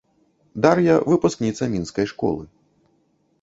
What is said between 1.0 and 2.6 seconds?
выпускніца мінскай школы.